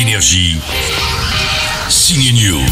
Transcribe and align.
Énergie. 0.00 0.56
Signe 1.90 2.32
News. 2.32 2.64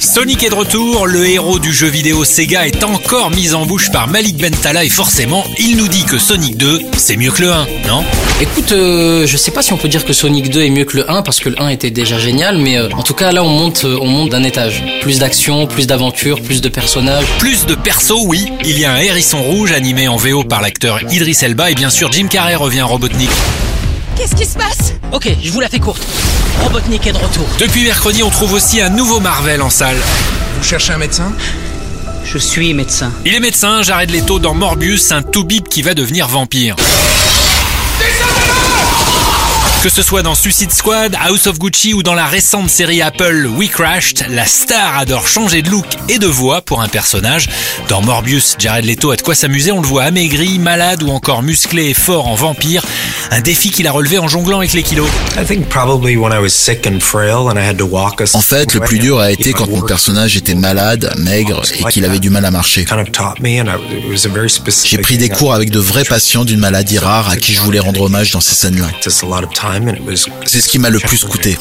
Sonic 0.00 0.42
est 0.42 0.50
de 0.50 0.54
retour, 0.54 1.06
le 1.06 1.28
héros 1.28 1.60
du 1.60 1.72
jeu 1.72 1.86
vidéo 1.86 2.24
Sega 2.24 2.66
est 2.66 2.82
encore 2.82 3.30
mis 3.30 3.54
en 3.54 3.66
bouche 3.66 3.92
par 3.92 4.08
Malik 4.08 4.36
Bentala 4.36 4.82
et 4.84 4.88
forcément, 4.88 5.44
il 5.58 5.76
nous 5.76 5.86
dit 5.86 6.04
que 6.04 6.18
Sonic 6.18 6.56
2, 6.56 6.80
c'est 6.96 7.16
mieux 7.16 7.30
que 7.30 7.42
le 7.42 7.52
1, 7.52 7.66
non? 7.86 8.04
Écoute, 8.40 8.72
euh, 8.72 9.28
je 9.28 9.36
sais 9.36 9.52
pas 9.52 9.62
si 9.62 9.72
on 9.74 9.76
peut 9.76 9.86
dire 9.86 10.04
que 10.04 10.12
Sonic 10.12 10.50
2 10.50 10.62
est 10.62 10.70
mieux 10.70 10.84
que 10.84 10.96
le 10.96 11.08
1 11.08 11.22
parce 11.22 11.38
que 11.38 11.50
le 11.50 11.60
1 11.60 11.68
était 11.68 11.92
déjà 11.92 12.18
génial, 12.18 12.58
mais 12.58 12.76
euh, 12.78 12.88
en 12.92 13.02
tout 13.02 13.14
cas 13.14 13.30
là 13.30 13.44
on 13.44 13.48
monte, 13.48 13.84
euh, 13.84 13.98
on 14.00 14.08
monte 14.08 14.30
d'un 14.30 14.42
étage. 14.42 14.82
Plus 15.02 15.20
d'action, 15.20 15.68
plus 15.68 15.86
d'aventure, 15.86 16.42
plus 16.42 16.62
de 16.62 16.68
personnages. 16.68 17.26
Plus 17.38 17.64
de 17.64 17.76
persos, 17.76 18.24
oui. 18.24 18.50
Il 18.64 18.76
y 18.76 18.84
a 18.84 18.92
un 18.92 18.98
hérisson 18.98 19.40
rouge 19.40 19.70
animé 19.70 20.08
en 20.08 20.16
VO 20.16 20.42
par 20.42 20.62
l'acteur 20.62 21.00
Idris 21.12 21.38
Elba 21.42 21.70
et 21.70 21.76
bien 21.76 21.90
sûr 21.90 22.10
Jim 22.10 22.26
Carrey 22.26 22.56
revient 22.56 22.82
en 22.82 22.88
Robotnik. 22.88 23.30
Qu'est-ce 24.16 24.34
qui 24.34 24.46
se 24.46 24.56
passe 24.56 24.94
Ok, 25.12 25.28
je 25.42 25.50
vous 25.52 25.60
la 25.60 25.68
fais 25.68 25.78
courte. 25.78 26.02
Robotnik 26.62 27.06
est 27.06 27.12
de 27.12 27.18
retour. 27.18 27.46
Depuis 27.58 27.84
mercredi, 27.84 28.22
on 28.22 28.30
trouve 28.30 28.54
aussi 28.54 28.80
un 28.80 28.88
nouveau 28.88 29.20
Marvel 29.20 29.60
en 29.60 29.68
salle. 29.68 29.98
Vous 30.58 30.64
cherchez 30.64 30.92
un 30.94 30.98
médecin 30.98 31.32
Je 32.24 32.38
suis 32.38 32.72
médecin. 32.72 33.12
Il 33.26 33.34
est 33.34 33.40
médecin, 33.40 33.82
Jared 33.82 34.10
Leto 34.10 34.38
dans 34.38 34.54
Morbius, 34.54 35.12
un 35.12 35.22
tout 35.22 35.44
bip 35.44 35.68
qui 35.68 35.82
va 35.82 35.92
devenir 35.92 36.28
vampire. 36.28 36.76
Que 39.82 39.90
ce 39.90 40.02
soit 40.02 40.22
dans 40.22 40.34
Suicide 40.34 40.72
Squad, 40.72 41.16
House 41.20 41.46
of 41.46 41.58
Gucci 41.58 41.94
ou 41.94 42.02
dans 42.02 42.14
la 42.14 42.26
récente 42.26 42.68
série 42.70 43.02
Apple 43.02 43.46
We 43.54 43.70
Crashed, 43.70 44.26
la 44.30 44.44
star 44.44 44.98
adore 44.98 45.28
changer 45.28 45.62
de 45.62 45.70
look 45.70 45.86
et 46.08 46.18
de 46.18 46.26
voix 46.26 46.60
pour 46.60 46.80
un 46.80 46.88
personnage. 46.88 47.48
Dans 47.88 48.02
Morbius, 48.02 48.56
Jared 48.58 48.84
Leto 48.84 49.12
a 49.12 49.16
de 49.16 49.22
quoi 49.22 49.36
s'amuser, 49.36 49.70
on 49.70 49.80
le 49.80 49.86
voit 49.86 50.04
amaigri, 50.04 50.58
malade 50.58 51.04
ou 51.04 51.10
encore 51.10 51.42
musclé 51.42 51.90
et 51.90 51.94
fort 51.94 52.26
en 52.26 52.34
vampire. 52.34 52.82
Un 53.30 53.40
défi 53.40 53.70
qu'il 53.70 53.86
a 53.86 53.92
relevé 53.92 54.18
en 54.18 54.28
jonglant 54.28 54.58
avec 54.58 54.72
les 54.72 54.82
kilos. 54.82 55.08
En 58.34 58.40
fait, 58.40 58.74
le 58.74 58.80
plus 58.80 58.98
dur 58.98 59.18
a 59.18 59.30
été 59.30 59.52
quand 59.52 59.68
mon 59.68 59.82
personnage 59.82 60.36
était 60.36 60.54
malade, 60.54 61.12
maigre 61.18 61.62
et 61.78 61.84
qu'il 61.84 62.04
avait 62.04 62.18
du 62.18 62.30
mal 62.30 62.44
à 62.44 62.50
marcher. 62.50 62.84
J'ai 64.84 64.98
pris 64.98 65.18
des 65.18 65.28
cours 65.28 65.54
avec 65.54 65.70
de 65.70 65.78
vrais 65.78 66.04
patients 66.04 66.44
d'une 66.44 66.60
maladie 66.60 66.98
rare 66.98 67.28
à 67.30 67.36
qui 67.36 67.52
je 67.52 67.60
voulais 67.60 67.80
rendre 67.80 68.02
hommage 68.02 68.30
dans 68.32 68.40
ces 68.40 68.54
scènes-là. 68.54 68.88
C'est 70.46 70.60
ce 70.60 70.68
qui 70.68 70.78
m'a 70.78 70.90
le 70.90 70.98
plus 70.98 71.24
coûté. 71.24 71.58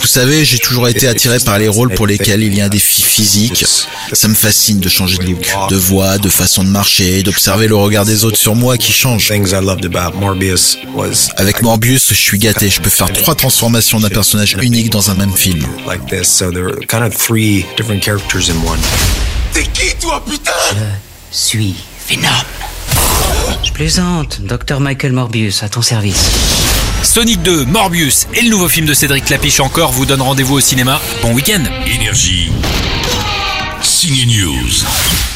Vous 0.00 0.06
savez, 0.06 0.44
j'ai 0.44 0.58
toujours 0.58 0.88
été 0.88 1.08
attiré 1.08 1.38
par 1.40 1.58
les 1.58 1.68
rôles 1.68 1.90
pour 1.94 2.06
lesquels 2.06 2.42
il 2.42 2.54
y 2.54 2.60
a 2.60 2.66
un 2.66 2.68
défi 2.68 3.02
physique. 3.02 3.64
Ça 4.12 4.28
me 4.28 4.34
fascine 4.34 4.80
de 4.80 4.88
changer 4.88 5.18
de 5.18 5.24
look, 5.24 5.52
de 5.70 5.76
voix, 5.76 6.18
de 6.18 6.28
façon 6.28 6.64
de 6.64 6.68
marcher, 6.68 7.22
d'observer 7.22 7.66
le 7.68 7.76
regard 7.76 8.04
des 8.04 8.11
autres 8.24 8.36
sur 8.36 8.54
moi 8.54 8.76
qui 8.78 8.92
change. 8.92 9.30
Avec 11.36 11.62
Morbius, 11.62 12.08
je 12.10 12.14
suis 12.14 12.38
gâté. 12.38 12.68
Je 12.68 12.80
peux 12.80 12.90
faire 12.90 13.12
trois 13.12 13.34
transformations 13.34 14.00
d'un 14.00 14.08
personnage 14.08 14.56
unique 14.60 14.90
dans 14.90 15.10
un 15.10 15.14
même 15.14 15.32
film. 15.34 15.66
T'es 19.52 19.64
qui 19.64 19.94
toi, 20.00 20.22
putain? 20.24 20.52
Je 21.32 21.36
suis 21.36 21.74
Venom. 22.08 22.28
Je 23.64 23.70
plaisante, 23.72 24.40
Dr 24.42 24.80
Michael 24.80 25.12
Morbius, 25.12 25.62
à 25.62 25.68
ton 25.68 25.82
service. 25.82 26.30
Sonic 27.02 27.42
2, 27.42 27.64
Morbius 27.64 28.26
et 28.34 28.42
le 28.42 28.50
nouveau 28.50 28.68
film 28.68 28.86
de 28.86 28.94
Cédric 28.94 29.28
Lapiche 29.28 29.60
encore 29.60 29.92
vous 29.92 30.06
donnent 30.06 30.22
rendez-vous 30.22 30.54
au 30.54 30.60
cinéma. 30.60 31.00
Bon 31.20 31.32
week-end 31.32 31.62
Énergie. 31.86 32.52
Signe 33.82 34.26
News. 34.26 35.31